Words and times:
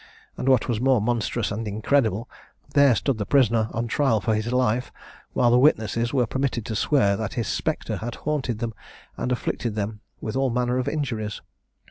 And 0.35 0.49
what 0.49 0.67
was 0.67 0.81
more 0.81 0.99
monstrous 0.99 1.51
and 1.51 1.67
incredible, 1.67 2.27
there 2.73 2.95
stood 2.95 3.19
the 3.19 3.25
prisoner 3.27 3.69
on 3.71 3.85
trial 3.87 4.19
for 4.19 4.33
his 4.33 4.51
life, 4.51 4.91
while 5.33 5.51
the 5.51 5.59
witnesses 5.59 6.11
were 6.11 6.25
permitted 6.25 6.65
to 6.65 6.75
swear 6.75 7.15
that 7.15 7.35
his 7.35 7.47
spectre 7.47 7.97
had 7.97 8.15
haunted 8.25 8.57
them, 8.57 8.73
and 9.15 9.31
afflicted 9.31 9.75
them 9.75 9.99
with 10.19 10.35
all 10.35 10.49
manner 10.49 10.79
of 10.79 10.87
injuries! 10.87 11.41